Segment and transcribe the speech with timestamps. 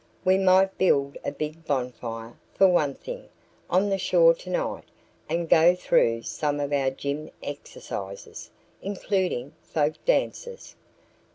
[0.25, 3.29] "We might build a big bonfire, for one thing,
[3.69, 4.85] on the shore tonight
[5.29, 8.49] and go through some of our gym exercises,
[8.81, 10.75] including folk dances."